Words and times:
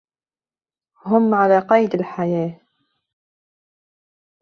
هم 1.07 1.35
على 1.35 1.59
قيد 1.59 1.95
الحياة. 1.95 2.59